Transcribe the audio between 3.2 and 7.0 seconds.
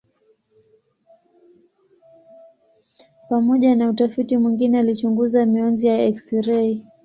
Pamoja na utafiti mwingine alichunguza mionzi ya eksirei.